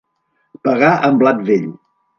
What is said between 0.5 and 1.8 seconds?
Pagar amb blat vell.